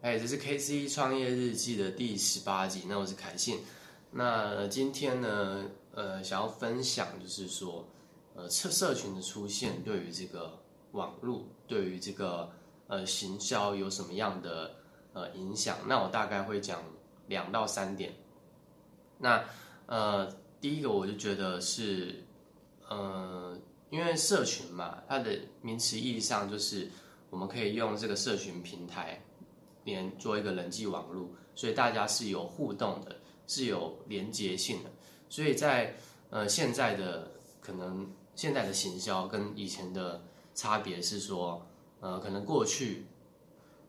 [0.00, 2.84] 哎，这是 K C 创业日记的第十八集。
[2.88, 3.58] 那我是凯信。
[4.12, 7.84] 那今天呢，呃，想要分享就是说，
[8.36, 10.56] 呃，社社群的出现对于这个
[10.92, 12.48] 网络，对于这个
[12.86, 14.72] 呃行销有什么样的
[15.14, 15.76] 呃影响？
[15.88, 16.80] 那我大概会讲
[17.26, 18.14] 两到三点。
[19.18, 19.44] 那
[19.86, 22.22] 呃，第一个我就觉得是，
[22.88, 23.58] 呃，
[23.90, 26.88] 因为社群嘛，它的名词意义上就是
[27.30, 29.20] 我们可以用这个社群平台
[30.18, 34.90] 做一个人际网络，所以大家是有互动的，是有连接性的。
[35.28, 35.94] 所以在
[36.30, 40.22] 呃现在的可能现在的行销跟以前的
[40.54, 41.66] 差别是说，
[42.00, 43.06] 呃，可能过去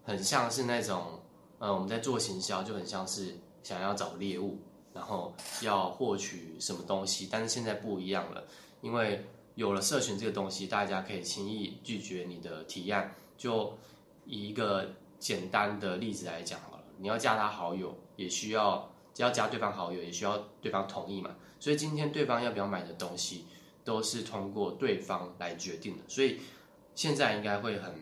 [0.03, 1.19] 很像是那种
[1.57, 4.57] 呃我们在做行销就很像是想要找猎物。
[4.91, 5.31] 然后
[5.61, 8.43] 要获取什么东西，但是现在不一样了，
[8.81, 9.23] 因为
[9.53, 13.13] 有了社群这个东西，大家可以轻易拒绝你的提案。
[13.37, 13.71] 就
[14.25, 21.35] 以一个简单的例子来讲好了，你要加他好友，也需要要加对方好友，也需要对方同意嘛。
[21.59, 23.45] 所以今天对方要不要买的东西，
[23.83, 26.03] 都是通过对方来决定的。
[26.07, 26.39] 所以
[26.95, 27.93] 现在应该会很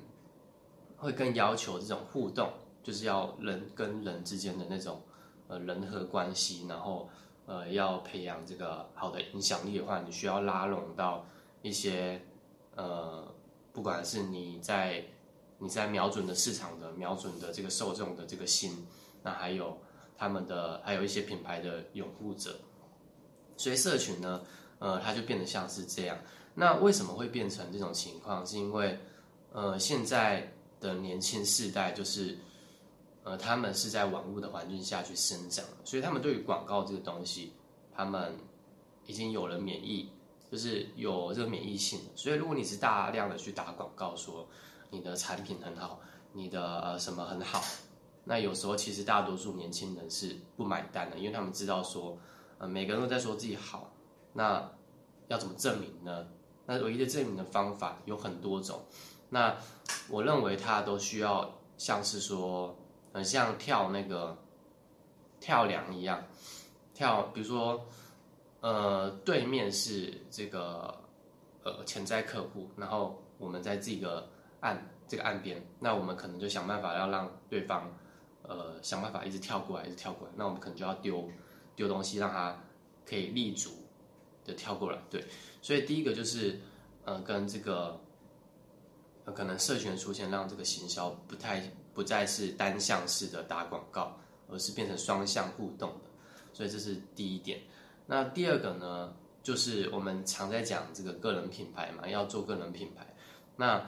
[0.95, 2.50] 会更要求这种互动，
[2.84, 5.02] 就是要人跟人之间的那种。
[5.50, 7.08] 呃，人和关系，然后
[7.45, 11.26] 呃，要培养这个好的影响力的话，你需要拉拢到
[11.62, 12.22] 一些
[12.76, 13.26] 呃，
[13.72, 15.06] 不管是你在
[15.60, 18.86] 你在瞄准的市场的瞄准的这个受众的这个心，
[19.24, 19.78] 那还有
[20.18, 22.60] 他们的还有一些品牌的拥护者，
[23.56, 24.42] 所以社群呢，
[24.80, 26.18] 呃，它就变得像是这样。
[26.54, 28.46] 那为什么会变成这种情况？
[28.46, 28.98] 是因为
[29.52, 32.38] 呃，现在的年轻世代就是。
[33.24, 37.52] 呃，他们是在网络的环境下去生长，所以他们对于广告这个东西，
[37.94, 38.34] 他们
[39.06, 40.10] 已经有了免疫，
[40.50, 42.00] 就是有这个免疫性。
[42.16, 44.48] 所以如果你是大量的去打广告，说
[44.90, 46.00] 你的产品很好，
[46.34, 47.62] 你的呃什么很好，
[48.24, 52.18] 那有时候其实大多数年轻人是不买单的，因为他们知道说，
[52.58, 53.92] 呃每个人都在说自己好，
[54.34, 54.72] 那
[55.28, 56.28] 要怎么证明呢？
[56.66, 58.82] 那唯一的证明的方法有很多种，
[59.30, 59.56] 那
[60.10, 62.76] 我认为他都需要像是说。
[63.14, 64.38] 很像跳那个
[65.40, 66.23] 跳梁一样，
[66.94, 67.84] 跳，比如说，
[68.60, 70.95] 呃，对面是这个
[71.64, 74.30] 呃潜在客户，然后我们在这个
[74.62, 77.92] 岸这个岸边，那我们可能就想办法要让对方
[78.44, 81.30] 呃想办法一直跳过来，一直跳过来，那我们可能就要丢
[81.76, 82.64] 丢东西让他
[83.06, 83.72] 可以立足
[84.46, 85.23] 的跳过来，对，
[85.62, 86.60] 所以第一个就是
[87.06, 88.00] 呃跟这个
[89.26, 91.64] 可能社群出现，让这个行销不太。
[91.98, 94.20] 不再是单向式的打广告，
[94.52, 96.12] 而是变成双向互动的，
[96.54, 97.62] 所以这是第一点。
[98.06, 103.16] 那第二个呢，就是我们常在讲这个个人品牌嘛，要做个人品牌。
[103.56, 103.84] 那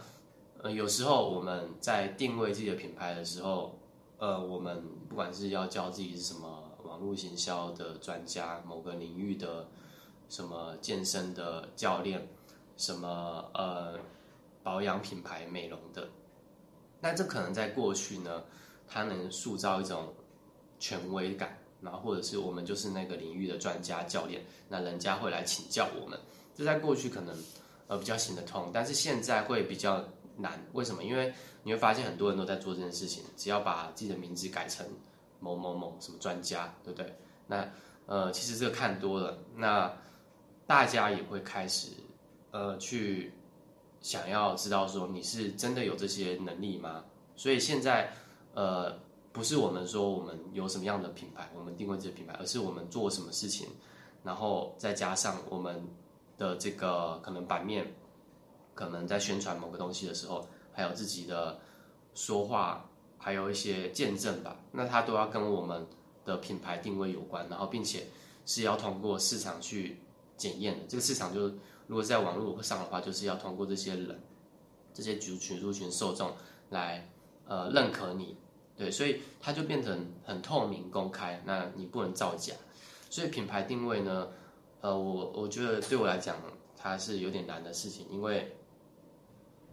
[0.61, 3.79] 呃，有时候我们在定位自己的品牌的时候，
[4.17, 9.65] 呃，我们不管是要叫自己是什么网络行销的专家，某个领域的
[10.27, 12.27] 什么健身的教练，
[12.75, 13.97] 什么呃
[14.61, 16.09] 保养品牌美容的。
[16.99, 18.43] 那这可能在过去呢，
[18.85, 20.13] 它能塑造一种
[20.77, 26.19] 权威感，然后或者是我们就是那个领域的专家教练，那人家会来请教我们。
[26.53, 27.33] 这在过去可能
[27.87, 30.03] 呃比较行得通，但是现在会比较
[30.39, 30.59] 难。
[30.73, 31.03] 为什么？
[31.03, 31.33] 因为
[31.63, 34.85] 你会发现很多人都在做这件事情，只要把自己的名字改成
[35.39, 37.15] 某某某什么专家，对不对？
[37.47, 37.69] 那
[38.05, 39.93] 呃其实这个看多了，那
[40.65, 41.91] 大家也会开始
[42.51, 43.33] 呃去。
[44.01, 47.03] 想要知道说你是真的有这些能力吗？
[47.35, 48.09] 所以现在，
[48.53, 48.97] 呃，
[49.33, 53.67] 不是我们说我们有什么样的品牌，我们定位这个品牌，而是我们做什么事情，
[54.23, 55.85] 然后再加上我们
[56.37, 57.93] 的这个可能版面，
[58.79, 61.59] 可能在宣传某个东西的时候，还有自己的
[62.15, 65.85] 说话，还有一些见证吧，那它都要跟我们
[66.23, 68.07] 的品牌定位有关，然后并且
[68.45, 69.99] 是要通过市场去
[70.37, 71.51] 检验的，这个市场就。
[71.89, 74.21] 如果在网络上的话，就是要通过这些人、
[74.93, 76.31] 这些族群、族群受众
[76.69, 77.09] 来
[77.47, 78.37] 呃认可你，
[78.77, 82.53] 对，所以它就变成很透明、公开，那你不能造假。
[83.09, 84.27] 所以品牌定位呢，
[84.81, 86.35] 呃，我我觉得对我来讲，
[86.77, 88.55] 它是有点难的事情，因为，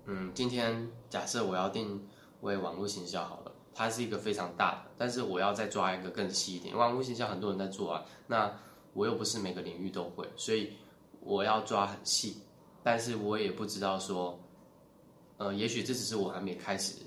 [0.07, 2.05] 嗯，今天假设我要定
[2.41, 8.53] 为网络行销好了，它是一个非常大的，但是我要再抓一个更细一点，网络行销很多人在做啊，那
[8.95, 10.73] 我又不是每个领域都会，所以。
[11.29, 12.41] 我要抓很细，
[12.85, 14.39] 但是我也不知道说，
[15.39, 17.03] 呃，也许这只是我还没开始，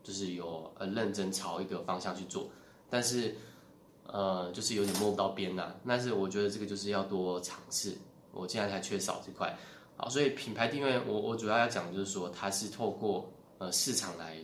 [0.00, 2.48] 就是有呃认真朝一个方向去做，
[2.88, 3.34] 但是
[4.06, 5.74] 呃，就是有点摸不到边呐。
[5.84, 7.98] 但是我觉得这个就是要多尝试，
[8.30, 9.52] 我现在才缺少这块。
[10.00, 13.28] 好，所以品牌定位，我我主要要讲就是说，它是透过
[13.58, 14.38] 呃市场来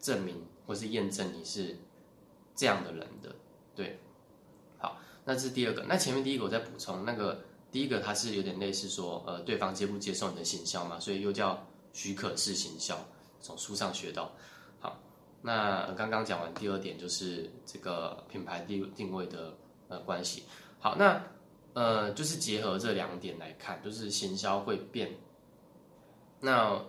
[0.00, 1.76] 证明或是验证你是
[2.56, 3.36] 这样的人的。
[3.74, 4.00] 对，
[4.78, 4.96] 好，
[5.26, 5.84] 那这是第二个。
[5.86, 11.62] 那前面第一个我再补充，那个第一个它是有点类似说，呃，对方接不接受你的行销嘛，所以又叫
[11.92, 12.98] 许可式行销，
[13.42, 14.32] 从书上学到。
[14.80, 14.98] 好，
[15.42, 19.54] 那刚刚讲完第二点就是这个品牌定定位的
[19.88, 20.44] 呃关系。
[20.80, 21.22] 好，那
[21.74, 25.12] 呃就是结合这两点来看，就是行销会变，
[26.40, 26.82] 那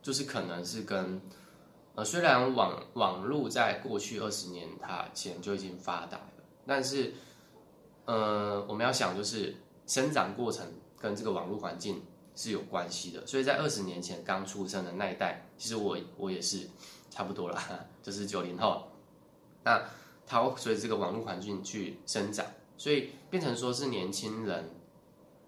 [0.00, 1.20] 就是可能是跟。
[1.94, 7.14] 呃，虽然网网络在过去二十年它前就已经发达了，但是，
[8.04, 9.56] 呃，我们要想就是
[9.86, 10.70] 生长过程
[11.00, 12.02] 跟这个网络环境
[12.34, 13.26] 是有关系的。
[13.26, 16.68] 所以在二十年前刚出生的那一代，其实我我也是
[17.08, 17.64] 差不多啦，
[18.04, 18.92] 就是九零后。
[19.64, 19.82] 那
[20.26, 22.44] 它随着这个网络环境去生长，
[22.76, 24.70] 所以变成说是年轻人，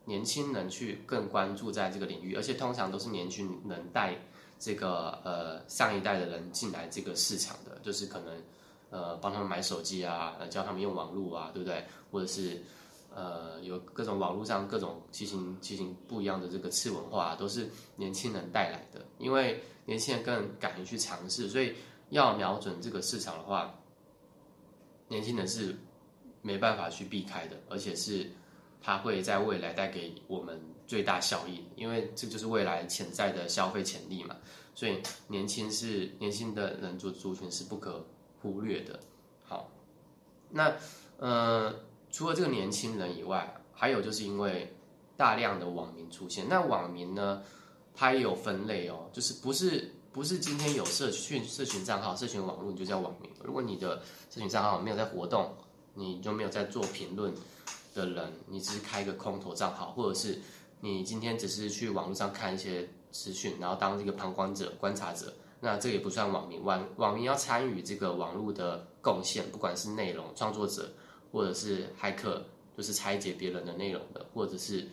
[0.05, 4.17] 年轻人去更关注在这个领域，而且通常都是年轻人带。
[4.61, 8.43] 这个呃上一代的人进来这个市场的，就是可能
[8.91, 11.85] 呃帮他们买手机啊，呃教他们用网络啊，对不对？
[12.11, 12.61] 或者是
[13.15, 19.01] 呃有各种网络上各种奇形奇形不一样的这个次文化，都是年轻人带来的。
[19.19, 21.75] 因为年轻人更敢于去尝试，所以
[22.11, 23.73] 要瞄准这个市场的话，
[25.07, 25.79] 年轻人是
[26.43, 28.31] 没办法去避开的，而且是
[28.81, 30.61] 它会在未来带给我们。
[30.89, 34.35] 最大效益，因为这就是未来潜在的消费潜力嘛，
[34.75, 38.03] 所以年轻是年轻的人族族群是不可
[38.41, 38.99] 忽略的。
[39.45, 39.71] 好，
[40.49, 40.75] 那
[41.19, 41.75] 呃，
[42.11, 44.75] 除了这个年轻人以外，还有就是因为
[45.15, 47.43] 大量的网民出现，那网民呢，
[47.95, 53.99] 它也有分类哦，就是不是不是今天有社群社群账号、社群网络你就叫网民，如果你的
[54.31, 55.55] 社群账号没有在活动，
[55.99, 57.35] 你就没有在做评论
[57.95, 60.41] 的人，你只是开一个空头账号，或者是。
[60.81, 66.63] 你今天只是去网络上看一些资讯，然后当这个旁观者、观察者，那这也不算网民。
[66.63, 70.89] 网网民要参与这个网络的贡献，不管是内容创作者，
[71.33, 72.45] 或者是骇客，
[72.77, 74.87] 就是拆解别人的内容的，或者是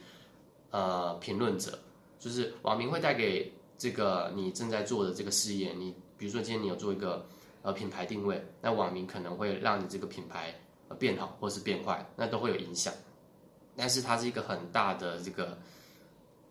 [0.71, 1.77] 呃评论者，
[2.17, 5.71] 就是网民会带给这个你正在做的这个事业。
[5.77, 7.23] 你比如说今天你有做一个
[7.61, 10.59] 呃品牌定位，那网民可能会让你这个品牌
[10.99, 12.93] 变好或是变坏，那都会有影响。
[13.75, 15.57] 但是它是一个很大的这个。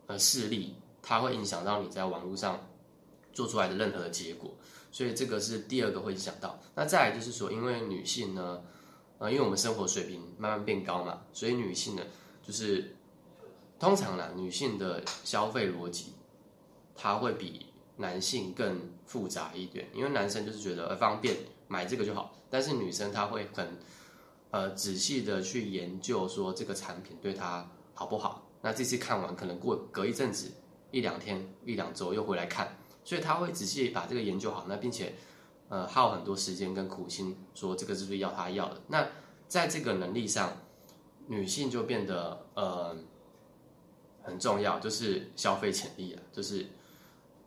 [0.06, 2.60] 呃，势力它会影响到你在网络上
[3.32, 4.54] 做出来的任何的结果，
[4.92, 6.60] 所以这个是第二个会影响到。
[6.75, 8.62] 那再来就是说，因为女性呢，
[9.16, 12.02] 呃，因为我们生活水平慢慢变高嘛，所以女性呢，
[12.42, 12.94] 就是
[13.78, 16.12] 通常呢，女性的消费逻辑，
[16.94, 17.64] 它会比
[17.96, 19.88] 男性更复杂一点。
[19.94, 21.34] 因为男生就是觉得方便
[21.66, 23.66] 买这个就好，但是女生她会很
[24.54, 28.48] 呃仔细的去研究说这个产品对她好不好。
[28.62, 30.48] 那这次看完，可能过隔一阵子，
[30.92, 35.12] 一两天、一两周又回来看，所以他会仔细把这个研究好，那并且，
[35.68, 38.80] 呃，耗很多时间跟苦心，说这个是不是要他要的。
[38.86, 39.04] 那
[39.48, 40.56] 在这个能力上，
[41.26, 42.96] 女性就变得呃
[44.22, 46.64] 很重要，就是消费潜力啊，就是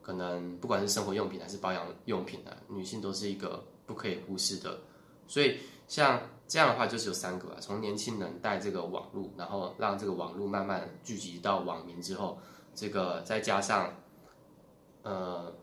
[0.01, 4.77] 可能不管是生活用品还是保养用品啊，女性都是一个不可以忽视的。
[5.25, 5.57] 所以
[5.87, 6.21] 像。
[6.47, 12.37] 这样的话就是有三个吧，从年轻人带这个网络，然后让这个网络慢慢聚集到网民之后，
[12.73, 13.93] 这个再加上，
[15.03, 15.53] 呃，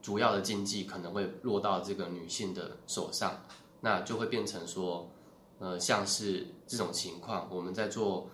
[0.00, 3.42] 主要的经济可能会落到这个女性的手上，
[3.82, 5.10] 那就会变成说，
[5.58, 8.30] 呃，像是这种情况，我们在做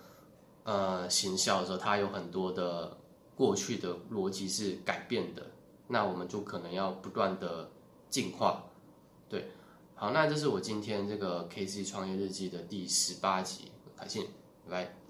[0.62, 2.96] 呃行销的时候，它有很多的
[3.34, 5.44] 过去的逻辑是改变的，
[5.88, 7.68] 那我们就可能要不断的
[8.08, 8.62] 进化，
[9.28, 9.50] 对。
[9.96, 14.22] 好，那这是我今天这个 K C 创业日记的第十八集，感谢，
[14.68, 15.03] 拜拜。